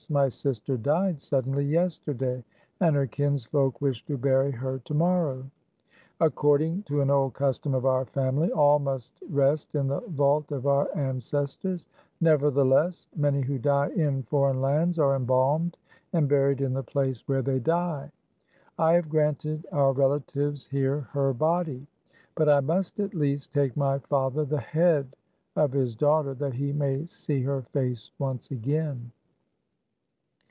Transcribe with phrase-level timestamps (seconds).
[0.09, 2.43] My sister died suddenly yesterday,
[2.81, 5.45] and her kinsfolk wish to bury her to morrow.
[6.19, 10.65] According to an old custom of our family, all must rest in the vault of
[10.67, 11.85] our ances tors;
[12.19, 15.77] nevertheless, many who die in foreign lands are embalmed,
[16.11, 18.11] and buried in the place where they die.
[18.79, 21.85] I have granted our relatives here her body;
[22.35, 25.15] but I must, at least, take my father the head
[25.55, 29.11] of his daughter, that he may see her face once again."